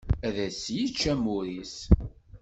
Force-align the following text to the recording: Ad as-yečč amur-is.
Ad 0.27 0.37
as-yečč 0.47 1.01
amur-is. 1.13 1.75